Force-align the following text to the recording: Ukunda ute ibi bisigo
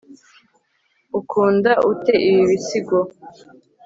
Ukunda 1.19 1.71
ute 1.91 2.13
ibi 2.29 2.41
bisigo 2.49 2.99